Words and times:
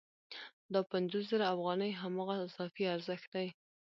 دا 0.73 0.81
پنځوس 0.91 1.23
زره 1.31 1.45
افغانۍ 1.55 1.91
هماغه 2.01 2.35
اضافي 2.45 2.83
ارزښت 2.95 3.27
دی 3.35 3.47